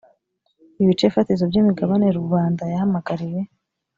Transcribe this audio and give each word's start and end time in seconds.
ibice 0.81 1.05
fatizo 1.15 1.43
by 1.49 1.57
imigabane 1.61 2.07
rubanda 2.17 2.63
yahamagariwe 2.71 3.41